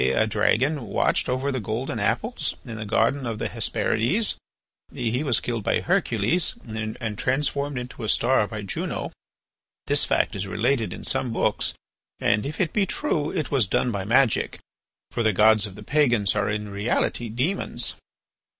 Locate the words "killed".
5.39-5.63